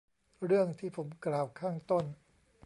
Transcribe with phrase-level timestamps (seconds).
[0.45, 2.05] เรื่องที่ผมกล่าวข้างต้น